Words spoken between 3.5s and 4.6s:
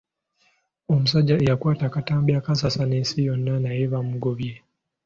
naye bamunoonya.